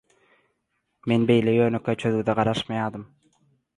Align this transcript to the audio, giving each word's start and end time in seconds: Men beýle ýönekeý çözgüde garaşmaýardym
Men 1.11 1.25
beýle 1.31 1.55
ýönekeý 1.57 1.97
çözgüde 2.05 2.39
garaşmaýardym 2.41 3.05